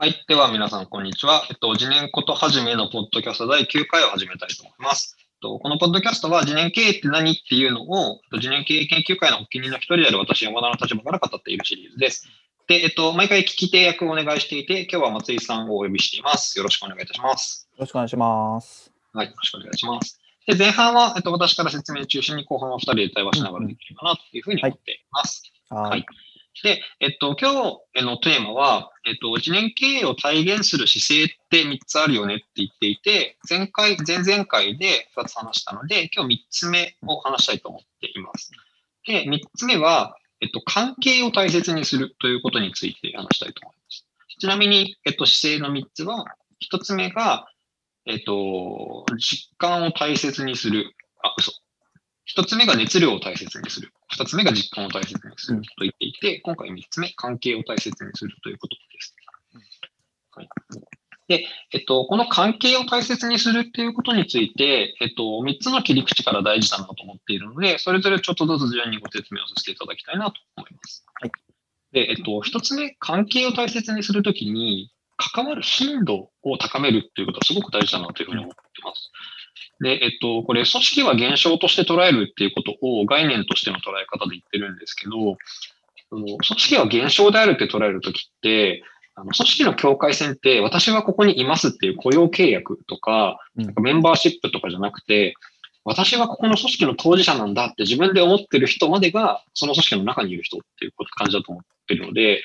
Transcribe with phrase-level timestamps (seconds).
[0.00, 0.24] はい。
[0.28, 1.42] では皆さん、こんにちは。
[1.50, 5.16] えっと、次年ことはじめのポッドキャスト第9回を始めたいと思います。
[5.18, 12.28] えっとこのポッドキャストは、次年経営って何っていうのを、えっと次年経営研究会のお気に入りの一人である私、山田の立場から語っているシリーズです。
[12.68, 16.56] で、えっと、毎回聞き手役をお願いしていて、今日は松井さんをお呼びしています。
[16.56, 17.68] よろしくお願いいたします。
[17.72, 18.92] よろしくお願いします。
[19.14, 19.26] はい。
[19.26, 20.20] よろしくお願いします。
[20.46, 25.42] で、前半は、えっと、私から説明中心に、後半は二人で対話しながらできればな、というふうに思っています。
[25.70, 26.04] ははいい。
[26.62, 38.50] で、えっと、今日のテーマは、えっと、一年経営を体現する姿勢って3つあるよねって言っていて、前回、前々回で2つ話したので、今日3つ目を話したいと思っています。
[39.06, 44.06] で、3つ目は、えっと、関係を大切にするということについて話したいと思います。
[44.38, 46.24] ちなみに、えっと、姿勢の3つは、
[46.72, 47.48] 1つ目が、
[48.06, 50.94] えっと、実感を大切にする。
[51.22, 51.52] あ、嘘。
[52.28, 53.90] 一つ目が熱量を大切にする。
[54.10, 59.16] 二つ目が実感を大切にすると言っていて、今回三つ目、関係を大切にするということです。
[60.32, 60.48] はい、
[61.26, 71.06] で、えっと、この関係を大切にするっていうことについて、えっと、三つの切り口から大事だなと思っているので、それぞれちょっとずつ順にご説明をさせていただきたいなと思います。
[71.14, 71.30] はい。
[71.92, 79.10] で、えっと、一つ目、関係を大切にするときに、関わる頻度を高めるっていうことはすごく大事だなというふうに思っています。
[79.80, 85.36] で、えっと、これ、組織は現象として捉えるっていうことを概念としての捉え方で言ってるんですけど、
[86.10, 88.82] 組織は現象であるって捉えるときって、
[89.14, 93.64] あの組織の境界線って、私はここにいますっていう雇用契約とか、うん。
[93.66, 95.34] なんかメンバーシップとかじゃなくて、
[95.84, 102.42] 私はここの組織の当事者なんだって自分で思ってる人までが、その組織の中にいる人っていう感じだと思ってるので、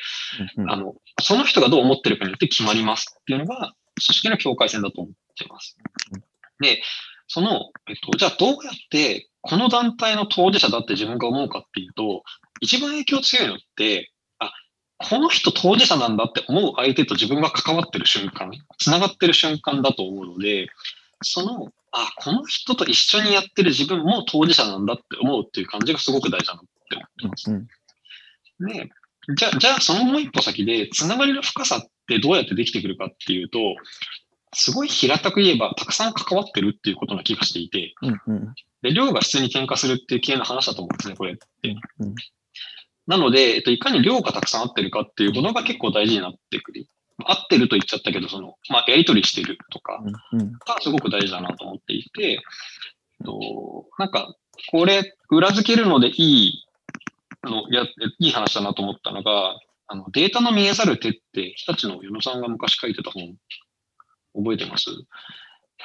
[0.58, 0.72] うんうん。
[0.72, 5.78] あの、その人がどう思ってるかによって決まりますっていうのが、組織の境界線だと思ってます。
[6.59, 6.81] で、
[7.27, 12.23] その、えっと、じゃあどうやって、この団体の当事者だって自分が思うかっていうと、
[12.61, 14.52] 一番影響強いのって、あ、
[14.97, 20.69] この人当事者なんだって思う相手と自分が関わってる瞬間、繋がってる瞬間だと思うので、
[21.21, 27.52] その、あ、この人と一緒にやってる自分も当事者なんだって思うっていう感じがすごく大事だなって思ってます。
[27.52, 27.67] うん
[28.59, 28.89] で、
[29.36, 33.59] じゃあ、じゃあそのもう一歩先で、つながりの深さってどうやってできてくるかっていうと、
[34.53, 38.55] すごい平たく言えば、たくさん関わってるっていうことな気がしていて、うんうん。
[38.81, 41.75] で、量が普通に喧嘩するっていう系の話だと思うんですね、これって。
[41.99, 42.15] うん
[43.05, 46.87] なので、えっと、いかに量がたくさん合ってるかっていうことが結構大事になってくる。
[47.25, 50.02] 合ってると言っちゃったけど、その、まあ、やりとりしてるとか。
[50.65, 52.39] がすごく大事だなと思っていて、えっ
[53.25, 54.36] と、なんか、
[54.71, 56.65] これ、裏付けるのでいい
[57.43, 57.83] の、や、
[58.19, 63.36] いい話だなと思ったのが、あの、データの見えざる手って、日立の与野さんが昔書いてた本、
[64.36, 64.89] 覚えてます？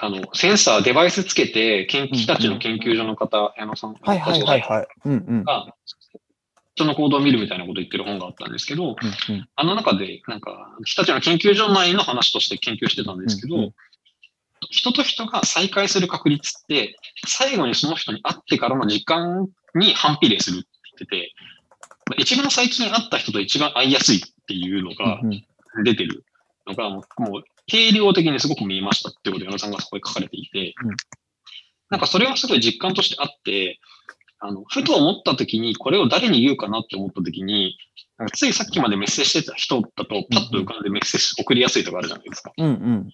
[0.01, 4.87] あの、センサー、デバイスつけて、研日立の研究所の方、矢野さん、はいはいはいはい。
[5.05, 5.45] うんうん。
[5.45, 5.75] が、
[6.77, 9.49] 人の行動を見るみたいなこと言ってる本があったんですけど、うんうん。
[9.57, 13.75] あの中で、なんか、日立の研究所内の話として研究してたんですけど、うんうん。
[14.71, 21.35] 人と人が再会する確率って、最後にその人に会ってからの時間に反比例するって言ってて、
[22.19, 25.21] 一番最近会った人と一番会いやすいっていうのが
[25.85, 26.25] 出てる
[26.67, 27.03] のが、もう
[27.69, 30.75] 定量的にすごく見えましたってことを矢野さんがそこで書かれていて。
[30.83, 30.97] うん、
[31.91, 33.79] なんかそれはすごい実感としてあって、
[34.41, 37.77] あの、ふと思った時に、これを誰に言うかなって思った時に、
[38.19, 42.53] なんかついさっきまでメッセージしてた人だと、パッと浮かんでメッセージ送りやすいとかあるじゃないですか。
[42.57, 43.13] うんうん。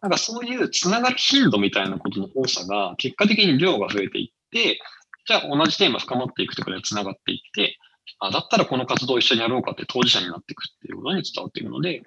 [0.00, 4.80] なんかそういうつながる頻度みたいなことの多さが、結果的に量が増えていって、
[5.26, 7.78] じゃあ同じテーマ深まっていくところでつながっていって、
[8.18, 12.02] あ、だったらこの活動を一緒にやろうかって当事者になっていくっていうことに伝わっていくので、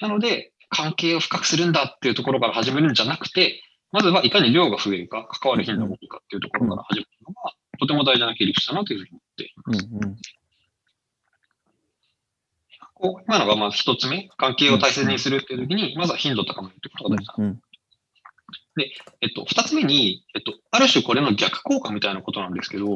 [0.00, 3.62] なので、関係を深くするんだっていうところから始めるんじゃなくて、
[3.92, 10.16] まずはいかに量が増えるか、関わる頻度が多いかっていうところから始めるのが、とても大事な切り口だなというふうに思ってうんうん。
[12.94, 17.34] こう今のがまず一つ目、関係を大切にするっていうときに、まずは頻度を高めるってことが大事だ。
[17.38, 17.60] うん
[19.20, 22.86] えっと、二つ目に、えっと、ある種これの逆効果みたいなことなんですけど、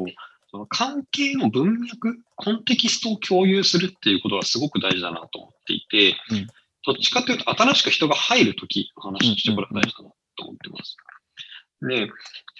[0.49, 6.47] その関係の文脈、コンテキストを共有するっていうことがすごく大事だなと思っていて、うん
[6.87, 10.95] どっちかというと新しく人が入るときの話としてこれが大事だなと思ってます。
[11.81, 12.09] で、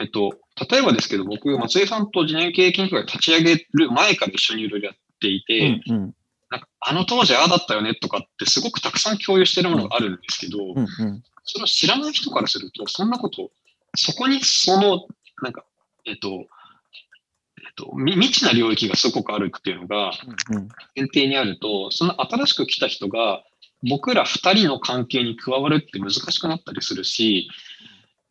[0.01, 0.38] えっと、
[0.69, 6.15] 例えばですけど、僕、松井さんと次年経営研究会立ち上げる前から一緒にいろいろやっていて、うんうん。
[6.50, 11.24] なんかあの当時ああだったよねとかってすごくたくさん共有してるものがあるんですけど、うんうん。
[11.44, 13.50] それを知らない人からすると、そんなこと、
[13.95, 15.07] そこにその、
[15.41, 15.63] なんか、
[16.06, 20.12] えっと、えっと、み未知な領域がすごくあるっていうのが
[20.51, 20.68] うん。
[20.95, 23.44] 前提にあると、その新しく来た人が、
[23.83, 27.50] 僕ら二人の関係に加わるって難しくなったりするし、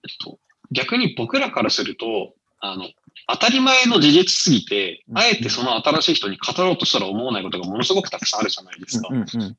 [0.04, 0.38] えっと、
[0.72, 2.88] 逆に僕らからすると、あの、
[3.28, 9.08] 当たり前の事実すぎて、うんあえてその新しい人に語ろうとしたら思わないことがものすごくたくさんあるじゃないですか。
[9.10, 9.56] うんうん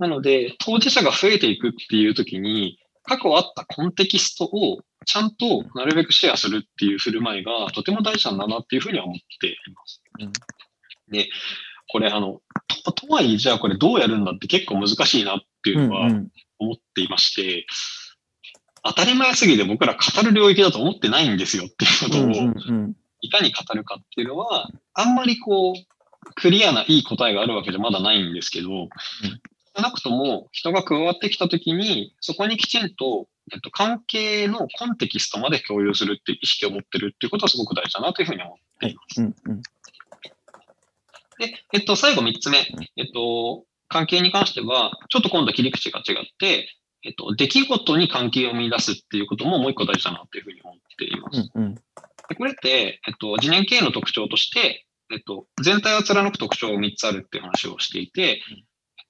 [0.00, 10.02] なので、当事者が増えていくっていう時に、過去あったコンテキストをちゃんとなるべくシェアするっていう振る舞いがとても大事なんだなっていうふうには思っています。
[10.18, 10.32] うん
[11.10, 11.28] で、
[11.90, 12.40] これあの、
[12.84, 16.28] ととはいえじゃあこれどうやるんだって結構難しいなっていうのはうん
[16.58, 17.66] 思っていまして、
[18.82, 22.54] 当たり前すぎて僕ら語る領域だと思ってないんですよっていうことを、
[23.20, 28.68] いかに語るかっていうのは、あんまりこう、クリアないい答えがあるわけじゃまだないんですけど、
[29.76, 39.20] 少なくとも人が加わってきたときに、そこにきちんと、えっと、関係のコンテキストまで共有するっていう意識を持ってるっていうことはすごく大事だなというふうに思っています。
[39.20, 39.62] うんうん
[41.38, 42.58] で、えっと、最後3つ目。
[42.96, 46.68] えっと、関係に関しては、ちょっと今度切り口が違って、
[47.04, 51.50] えっと、出来事に関係を見出すっていうことももう一個大事だなというふうに思っています。
[51.54, 51.74] うんうん
[52.28, 58.38] でこれって、えっと、次年経営の特徴として、えっと、全体を貫く特徴が3つあるっていう話をしていて、えっ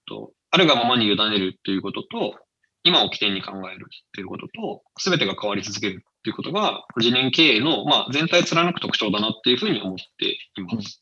[0.08, 2.34] と、あるがままに委ねるっていうことと、
[2.82, 11.00] 今を起点に考えるっていうことと、すべてが変わり続けるっていうことが、次年経営の、まあ、全体を貫く特徴だなっていうふうに思っています。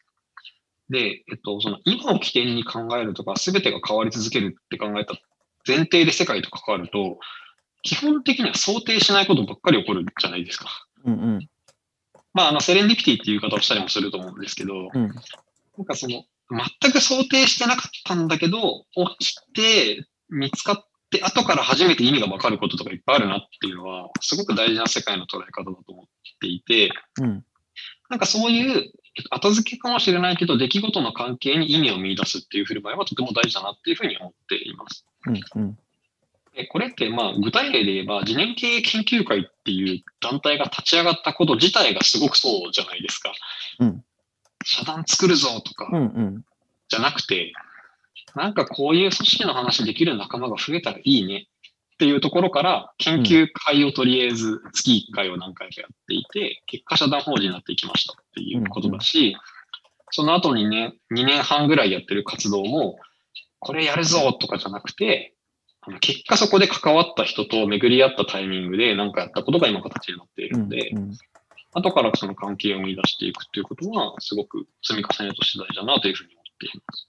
[0.90, 5.14] で、えっと、その今を起点に考えるとか、すべてが変わり続けるって考えた
[5.66, 7.18] 前提で世界と関わると、
[7.82, 10.68] 基本的には想定しないことばっかり起こるじゃないですか。
[11.04, 11.48] うんうん。
[12.34, 15.08] まあ、あの、セレンディピティっていう言い方をしたりもすると思うんですけど、うん。
[15.08, 18.84] なんかその、全く想定してなかったんだけど、
[19.18, 26.06] 起きて、見つかって、後から初めて意味がわかることとかいっぱいあるなっていうのは、すごく大事な世界の捉え方だと思っ
[26.40, 26.90] ていて、
[27.20, 27.44] うん。
[28.08, 35.04] なんかそういう、えっと後付けかもしれないけど、出来事の関係に意味を見出すっていう振る舞いはとても大事だなっていうふうに思っています。
[35.26, 35.78] うんうん
[36.54, 43.32] でこれって、まあ、具体例で言えば、次年経営研究会っていう団体が立ち上がったこと自体がすごくそうじゃないですか。
[43.78, 44.04] うん
[44.64, 45.90] 社団作るぞとか
[46.88, 47.52] じゃなくて、
[48.34, 51.48] なんかこういう組織の話できる仲間が増えたらいいね
[52.02, 59.36] っていうところから、研究会をとりあえず月1回を何回かやっていて、結果社団法人になっていきましたっていうことだし、
[60.10, 62.98] その後にね、2年半ぐらいやってる活動も、
[63.60, 65.34] これやるぞとかじゃなくて、
[66.00, 71.12] 結果そこで関わった人と巡り合ったタイミングで何かやったことが今形になっているので、うん
[71.74, 77.08] 後からその関係を見出していくっていうことは、すごく積み重ねとして大事だなというふうに思っています。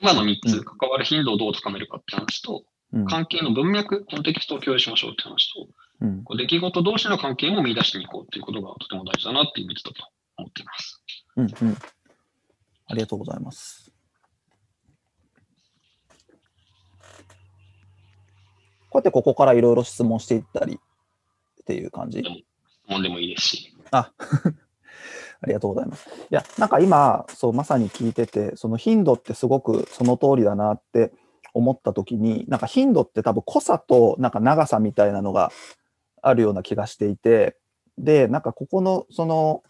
[0.00, 2.75] 今の3つ、関わる頻度をどう高めるかって話と、うん
[3.08, 5.66] 関係の文脈、コンテキストを共有しましょうって話と、
[6.00, 9.94] うんこう出来事同士の関係も見出していこうっていうことがとても大事だなっていう意味だと
[10.36, 11.02] 思っています。
[11.36, 11.78] うんうん
[12.88, 13.92] ありがとうございます。
[18.90, 22.20] こうやってここからいろいろ質問していったりっていう感じ？
[22.20, 22.28] 質
[22.88, 23.74] 問でもいいですし。
[23.90, 24.12] あ
[25.42, 26.08] ありがとうございます。
[26.08, 31.12] いや、なんか今、そう、まさに聞いてて、その頻度ってすごくその通りだなって
[31.56, 35.50] 思ったときに、なんか頻度って多分濃さとなんか長さみたいなのが
[36.20, 37.56] あるような気がしていて、
[37.96, 39.62] で、なんかここのその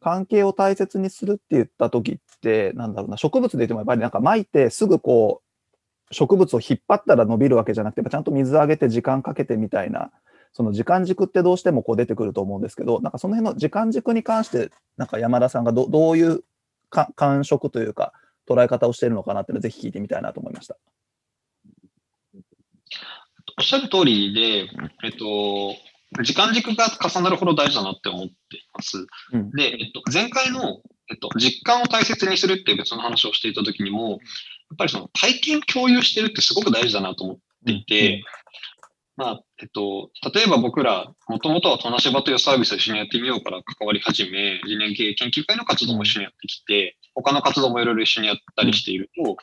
[0.00, 5.40] 関係を大切にするって言ったときって、なんだろうな、植物で言ってもやっぱりなんか巻いてすぐこ
[6.10, 10.10] う、植物を引っ張ったら伸びるわけじゃなくて、ちゃんと水あげて時間かけてみたいな、
[10.52, 16.44] その時間軸ってどうしてもこう出てくると思うんですけど、なんかその辺の時間軸に関して、なんか山田さんがどどういう
[16.90, 18.12] 感触というか、
[18.46, 20.76] 捉え方をしているのかなっていうのをぜひ聞いてみたいなと思いました。
[23.58, 24.68] おっしゃる通りで、
[25.04, 25.74] えっと、
[26.22, 29.06] 時間軸が重なるほど大事だなって思っています。
[29.32, 30.80] うんで、えっと、前回の、
[31.10, 34.18] えっと、実感を大切にするっていう別の話をしていた時にも、やっ
[34.78, 38.24] ぱりその体験共有してるってすごく大事だなと思っていて、
[39.16, 49.36] まあ、えっと、例えば僕ら、もともとはトナシバというサービスを一緒にやってみようから関わり始め、次年経営研究会の活動も一緒にやってきて、他の活動もいろいろ一緒にやったりしていると、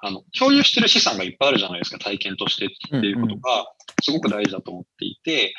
[0.00, 5.54] あの、共有してる資産がいっぱいあるじゃないですか、体験としてっていうことが、すごく大事だと思っていて、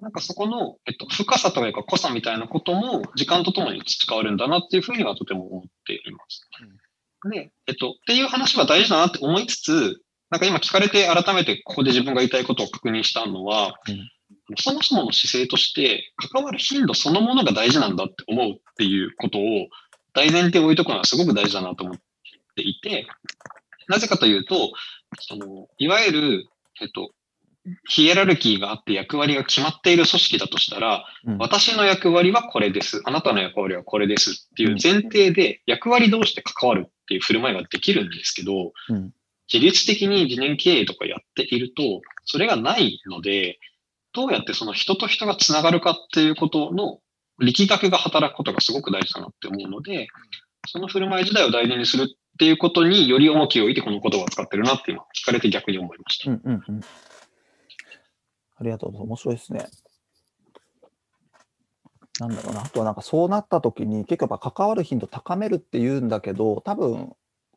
[0.00, 6.48] なんかそこの、えっと、深さというか濃さみたいなことも時間とともに培われるんだなっていうふうにはとても思っています。
[7.30, 10.00] で、えっと、っていう話は大事だなって思いつつ、
[10.30, 14.10] なんか今聞かれて改めてここで自分が言いたいことを確認したのは、うん。
[14.58, 19.42] そもそもの姿勢として関わる頻度そのものが大事なんだって思うっていうことを
[20.12, 21.96] 大前提を置いとくのはすごく大事だなと思っ
[22.54, 23.06] ていて、
[23.88, 24.72] なぜかというと、
[25.20, 26.46] そのいわゆる、
[26.80, 27.10] えっと、
[27.88, 31.38] ヒエラルキーがあって役割が決まっている組織だとしたら、うん。
[31.38, 33.00] 私の役割はこれです。
[33.04, 39.12] あなたの役割はこれですっていう前提で役割同士で関わるっていう振る舞いができるんですけど、うん。
[39.52, 41.82] 自律的に理念経営とかやっていると、
[42.24, 43.58] それがないので、
[44.12, 47.00] どうやってその人と人がつながるかっていうことの
[47.40, 50.08] 力学が働くことがすごく大事だなって思うので、
[50.66, 56.30] その振る舞い自体を大事にするっっていうことにより重きを置いてこの言葉を使ってるなって今聞かれて逆に思いました。
[56.30, 56.80] うんうんうん。
[58.56, 59.28] ありがとうございます。
[59.28, 59.66] 面白いですね。
[62.20, 62.62] なんだろうな。
[62.62, 67.12] あとはなんかそうなった時に結局やっぱ関わる頻度高めるって言うんだけど、多分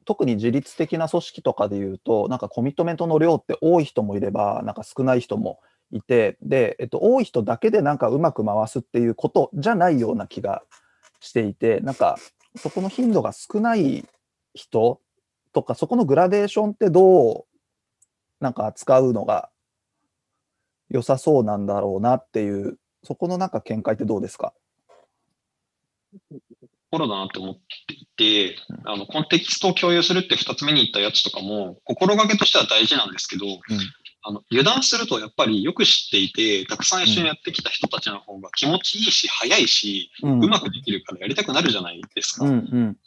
[0.06, 5.60] 特に自律的な組織とかで言うと、なんかコミットメントの量って多い人もいれば、なんか少ない人も
[5.92, 10.64] いて、で、えっと、多い人だけでなんかうまく回すっていうことじゃないような気が
[11.20, 12.18] していて、なんか
[12.56, 14.08] そこの頻度が少ない
[14.58, 15.00] 人
[15.54, 17.46] とか、そこのグラデーションってどう
[18.42, 19.50] なんか扱うのが
[20.90, 24.54] 良さそうなんだろうなっていう、そこのなんか見解ってどうですか？
[26.30, 26.38] と
[26.92, 27.62] ころだなって思って
[27.94, 33.46] いて、あの、コンテキストを共有するって二つ目に言ったやつとかも、心がけとしては大事なんですけど、
[34.24, 40.44] あの油断するとやっぱりよく知っていて、たくさん一緒にやってきた人たちの方が気持ちいいし、早いし、うん。
[40.44, 42.46] うまくできるからやりたくなるじゃないですか。
[42.46, 42.98] うんうん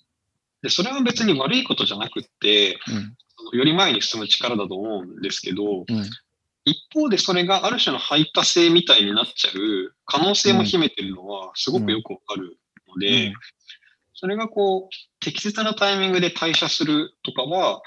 [0.63, 3.59] で、それは別に悪いことじゃなくって、うん。
[3.59, 6.11] より前に進む力だと思うんですけど、うん。
[6.65, 13.35] 一方でそれがある種の排他性みたいになっちゃう可能性も秘めてるのはすごくよくわかるので、うん。
[14.15, 17.81] それがこう、適切なタイミングで退社するとかは、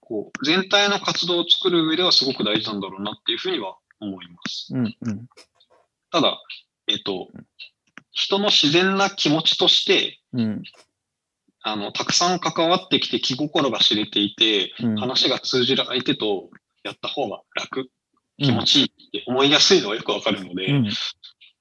[0.00, 4.74] こう、全体の活動を作る上ではすごく大事なんだろうなっていうふうには思います。
[4.74, 5.28] うんうん。
[6.10, 6.42] ただ、
[6.88, 7.28] えっと、
[8.10, 10.62] 人の自然な気持ちとして、うん
[11.66, 14.96] あの、たくさん関わってきて気心が知れていて、うん。
[14.96, 16.50] 話が通じる相手と
[16.84, 17.88] やった方が楽、
[18.38, 20.92] 気持ちいいって思いやすいのはよくわかるので、うん。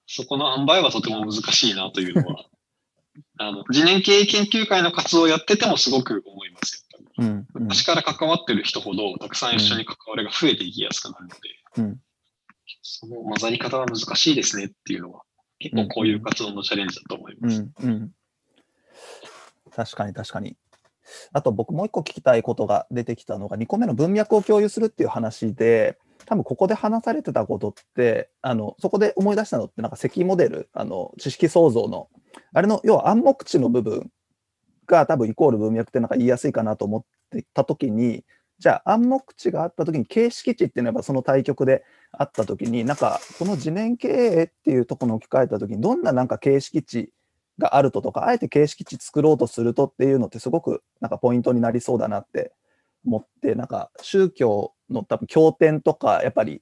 [0.05, 2.45] そこの塩梅はとても難しいなというのは、
[3.39, 6.99] あの、次年経営研究会の活動をやっててもすごく思いますよ。
[7.19, 7.63] うんうん。
[7.63, 11.35] 昔から関わってる人ほど、たくさん一緒に関わりが増えていきやすくなるので、
[11.77, 12.01] うん。
[12.81, 15.21] その混ざり方は難しいですねっていうのは、
[15.59, 17.61] 結構こういう活動のチャレンジだと思います。
[17.79, 17.89] うん。
[17.89, 18.11] うん
[19.75, 20.55] 確かに確かに。
[21.33, 32.07] あと僕もう一個聞きたいことが出てきたのが2個目の文脈を共有するっていう話で多分ここで話されてたことってあのそこで思い出したのってなんか積モデルあの知識創造の
[32.53, 34.09] あれの要は暗黙知の部分
[34.87, 38.23] が多分イコール文脈ってなんか言いやすいかなと思ってた時に
[38.59, 47.11] じゃあ暗黙知があった時に形式値っていうのはその対局であった時になんかこの次年経営っていうところに置き換えた時にどんななんか形式値
[47.59, 52.53] があるととかあえて形式値作ろうとするとっていうのってすごくなんかポイントになりそうだなって
[53.05, 56.61] 思ってなんか宗教の多分経典とかやっぱり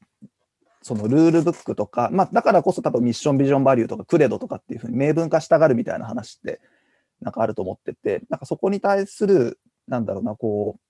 [0.81, 6.59] そのルールブックとか、まあ、だからこそ多分ミッションビジョンバリューとかクレドとかっていうふうに明文化したがるみたいな話って
[7.21, 10.81] なんかあると思っててなんかそこに対するなんだろうなこう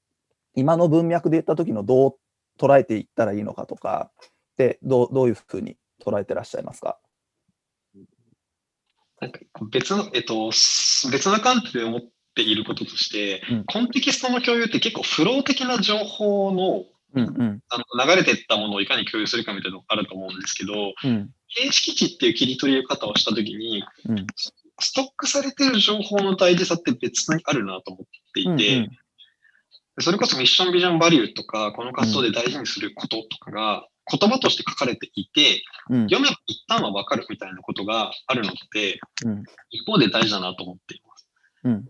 [0.56, 2.16] 今の文脈で言った時のどう
[2.58, 4.12] 捉えていったらいいのかとか
[4.58, 6.98] でどうどういうふうに捉えてらっしゃいますか？
[9.22, 12.02] なんか別の、えっと、す別の観点で思っ
[12.36, 13.64] ていることとして、うん。
[13.66, 17.60] コンテキストの共有って結構フロー的な情報のうんうん。
[17.70, 21.30] あの流れていったものをいかに共有するかみたいなのがあると思うんですけど、うん。
[21.50, 24.26] 形式値っていう切り取り方をしたときに、うん。
[24.80, 28.90] ストックされてる情報の大事さって別にあるなと思っていて、うんうん。
[30.00, 41.28] それこそミッションビジョンバリューとか、この活動で大事にすることとかが言葉として書かれていて、うん読めば一旦はわかるみたいなことがあるのって、うん一方で大事だなと思っています。
[41.64, 41.86] うん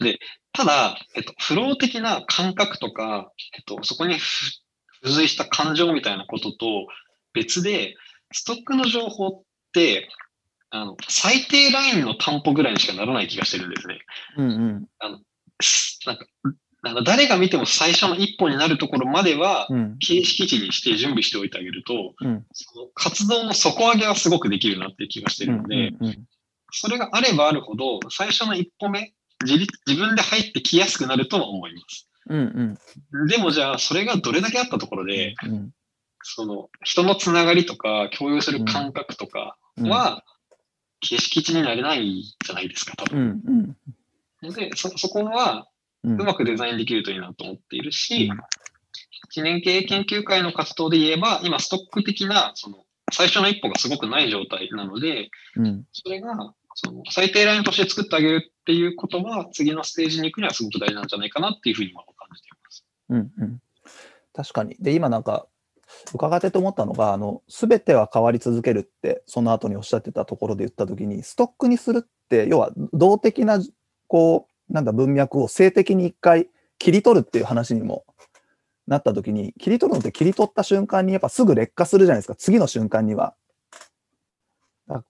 [0.54, 4.52] ただ、えっと、フロー的な感覚とか、えっと、そこにふ
[5.02, 6.88] 付随した感情みたいなことと
[7.34, 7.96] 別で、
[8.32, 9.42] ストックの情報っ
[9.74, 10.10] て、
[10.70, 14.00] あの、最低ラインの担保ぐらいにしかならない気がしてるんですね。
[14.38, 14.88] うんうん
[15.62, 16.26] すなんか、
[16.84, 19.98] なんか誰が見ても最初の一歩になるところまでは、うん。
[20.00, 22.46] 形式値にして準備しておいてあげると、うん。
[22.54, 25.92] その活動の底上げはすごくできるなっていう気がしてるので、
[26.72, 32.08] それがあればあるほど、最初の一歩目、自立自分で入ってきやすくなるとは思います。
[32.30, 32.78] うん
[33.12, 33.28] うん。
[33.28, 35.72] でもじゃあ、それがどれだけあったところで、うん。
[36.24, 40.24] その人のつながりとか共有する感覚とかは、
[41.00, 43.28] 形式値になれないじゃないですか、多う分。
[43.28, 43.76] ん
[44.44, 44.54] うん。
[44.54, 45.68] で、そ、そこは
[46.04, 48.38] うまくデザインできるといいなと思っているしうん、
[49.30, 62.86] 記念経営研究会の活動で言えば、今ストック的な、その、最初の一歩がすごくない状態なので、うんそれが、その、最低ラインとして作ってあげるっていうことは、次のステージに行くにはすごく大事なんじゃないかなっていうふうに今は感じています。
[63.10, 63.60] うんうん
[64.34, 64.78] 確かに。
[64.80, 65.46] で、今なんか、
[66.14, 73.60] 伺ってて思ったのが、あの、すべては変わり続けるって、その後におっしゃってたところで言ったときに、ストックにするって、要は、動的な、
[74.08, 76.50] こう、なんだ、文脈を性的に一回
[76.80, 78.06] 切り取るっていう話にも
[78.88, 83.36] なったときに、切り取るのって切り取った瞬間に、やっぱすぐ劣化するじゃないですか、次の瞬間には。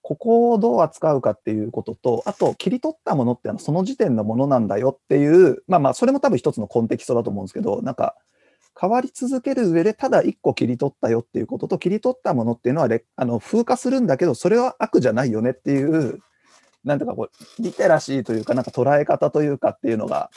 [0.01, 8.15] ここをどう扱うかっていうことと、あと切り取ったものってのその時点のものなんだよっていう、まあまあ、それも多分一つのコンテキストだと思うんですけど、なんか、
[8.79, 16.19] 変わり続ける上でただ一個切り取ったよっていうことと切り取ったものっていうのはあの風化するんだけどそれは悪じゃないよねっていう
[16.83, 20.29] なんていうかこうリテラシーというかなんか捉え方というかっていうのが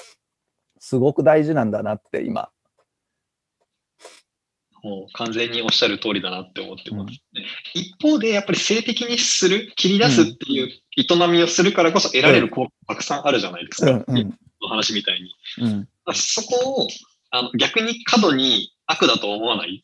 [0.79, 2.51] すごく大事なんだなって今。
[4.83, 13.91] もう完全におっしゃる通りだなって思ってます、うん、一方で、やっぱり性的にする、切り出すっていう営みをするからこそ得られる効果たくさんあるじゃないですか。
[13.91, 15.35] うんうん、の話みたいに。
[15.59, 16.89] うん、そこを
[17.31, 19.83] あの逆に過度に悪だと思わない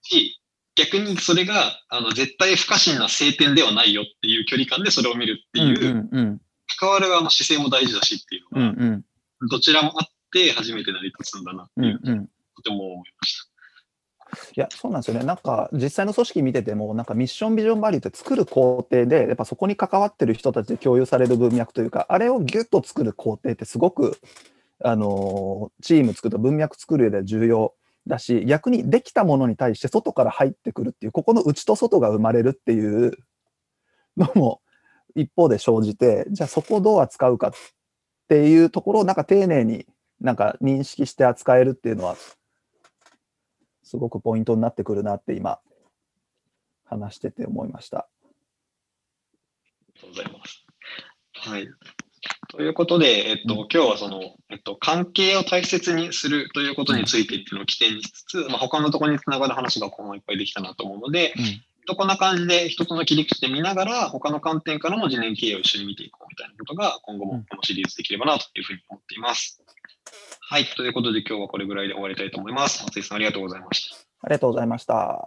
[0.00, 0.40] し、
[0.76, 6.40] 逆にそれがあの絶対不可侵な晴天ではないよっていう距離感でそれを見るっていう、うんうん、
[6.78, 9.04] 関わる側の姿勢も大事だしっていうのが、うん
[9.40, 12.26] うん、どちらもあって初めて成り立つんだなっていう、うんうん、
[12.56, 13.54] とても思いました。
[14.56, 15.24] いや、そうなんですよね。
[15.24, 24.18] なんか、実際の組織見てても、なんかミッションビジョンバリューって作る工程で、やっぱそこに関わってる人たちで共有される文脈というか、あれをギュッと作る工程ってすごく
[24.82, 27.74] あのチーム作ると文脈作る上で重要
[28.06, 33.12] だし逆にできたものに対して外から入ってくるっていうここの内と外が生まれるっていう
[34.16, 34.60] のも
[35.14, 37.52] 一方で生じてじゃあそこをどう扱うかっ
[38.28, 39.86] ていうところをなんか丁寧に
[40.20, 42.16] なんか認識して扱えるっていうのは
[43.82, 45.60] すごくポイントになってくるなって今
[46.84, 47.98] 話してて思いました。
[47.98, 48.08] あ
[49.96, 50.66] りがとうございます。
[51.32, 51.68] はい。
[52.56, 61.34] ということで、えっと、今日はその、えっと、関係を大切にするということについてっていうのを起点にしつつ、まあ、他のところにつながる話が今後いっぱいできたなと思うので、
[61.88, 69.60] うん、こんな感じで一つの切り口で見ながら、他の観点からも次年経営を一緒に見ていこうみたいなことが、今後もこのシリーズできればなというふうに思っています。
[70.40, 70.64] はい。
[70.64, 72.84] ということで、今日はこれぐらいで終わりたいと思います。
[72.84, 73.96] 松井さん、ありがとうございました。
[74.22, 75.24] ありがとうございました。